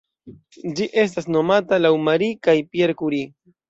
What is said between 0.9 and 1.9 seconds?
estas nomata